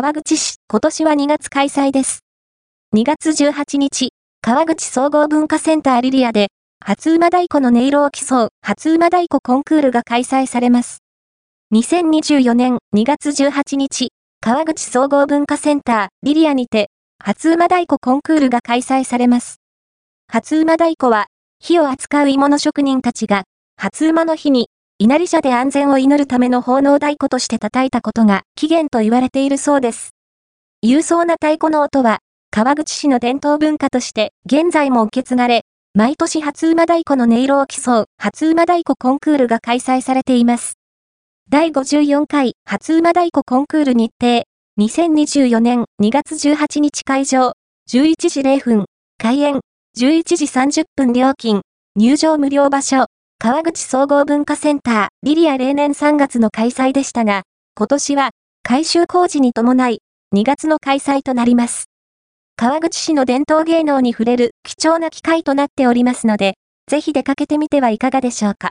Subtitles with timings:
[0.00, 2.20] 川口市、今年は2月開催です。
[2.94, 10.98] 2月18日、川口総合文化センターリリアで、初馬太鼓の音色を競う初馬太鼓コンクールが開催されます。
[11.74, 19.56] 2024年2月18日、川口総合文化センターリリアにて、初馬太鼓コンクールが開催されます。
[20.28, 21.26] 初馬太鼓は、
[21.58, 23.42] 火を扱う鋳物職人たちが、
[23.76, 24.68] 初馬の日に
[25.00, 30.10] 稲荷社で安全を祈るための奉納太鼓として叩いたことが起源と言われているそうです。
[30.82, 32.18] 勇壮な太鼓の音は、
[32.50, 35.62] 川口市の伝統文化として現在も受け継がれ、
[35.94, 40.74] 毎年初馬太鼓の音色を競う初馬太鼓コンクールが開催されています。
[41.48, 44.42] 第54回初馬太鼓コンクール日程、
[44.80, 47.52] 2024年2月18日会場、
[47.88, 48.86] 11時0分、
[49.16, 49.60] 開演、
[49.96, 51.60] 11時30分料金、
[51.94, 53.06] 入場無料場所、
[53.40, 57.42] 川口総合文化センター、リリア例年3月の開催でしたが、
[57.76, 58.30] 今年は
[58.64, 60.00] 改修工事に伴い、
[60.34, 61.84] 2月の開催となります。
[62.56, 66.54] 川口市の伝統芸能に触れる貴重な機会となっておりますので、
[66.90, 68.66] ぜひ出かけてみてはいかがでしょうか。